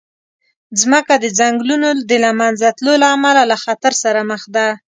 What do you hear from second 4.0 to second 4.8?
سره مخ ده.